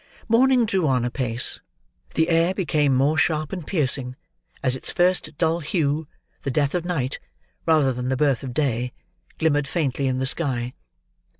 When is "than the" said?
7.93-8.17